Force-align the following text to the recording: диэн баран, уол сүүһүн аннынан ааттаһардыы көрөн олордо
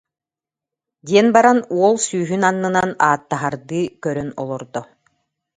диэн 1.07 1.27
баран, 1.35 1.59
уол 1.77 1.95
сүүһүн 2.07 2.43
аннынан 2.49 2.91
ааттаһардыы 3.05 3.83
көрөн 4.03 4.29
олордо 4.41 4.81